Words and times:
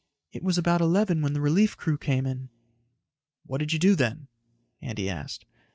"It 0.31 0.41
was 0.41 0.57
about 0.57 0.81
eleven 0.81 1.21
when 1.21 1.33
the 1.33 1.41
relief 1.41 1.77
crew 1.77 1.95
came 1.95 2.25
in." 2.25 2.49
"What 3.45 3.59
did 3.59 3.71
you 3.71 3.77
do 3.77 3.93
then?" 3.93 4.29
Andy 4.81 5.07
asked. 5.07 5.45